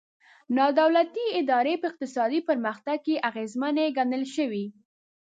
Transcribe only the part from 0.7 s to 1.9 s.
دولتي ادارې په